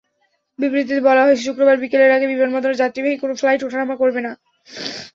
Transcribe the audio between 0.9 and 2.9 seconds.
বলা হয়েছে, শুক্রবার বিকেলের আগে বিমানবন্দরে